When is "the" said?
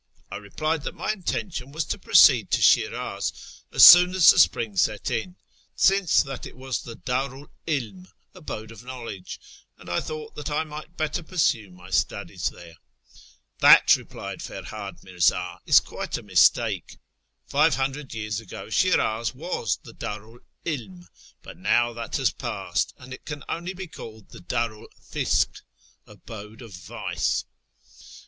4.31-4.39, 6.81-6.95, 19.83-19.93, 24.29-24.39